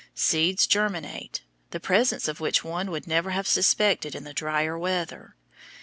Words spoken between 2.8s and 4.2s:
would never have suspected